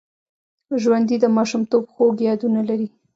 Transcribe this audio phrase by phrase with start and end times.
[0.81, 2.87] ژوندي د ماشومتوب خوږ یادونه لري